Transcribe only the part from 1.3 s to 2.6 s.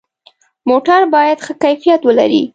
ښه کیفیت ولري.